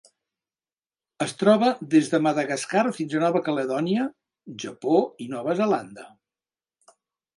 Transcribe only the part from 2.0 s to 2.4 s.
de